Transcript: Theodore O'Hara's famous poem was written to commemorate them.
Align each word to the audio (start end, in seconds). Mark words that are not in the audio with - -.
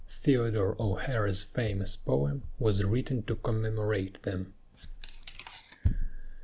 Theodore 0.09 0.75
O'Hara's 0.79 1.43
famous 1.43 1.95
poem 1.95 2.41
was 2.57 2.83
written 2.83 3.21
to 3.21 3.35
commemorate 3.35 4.19
them. 4.23 4.55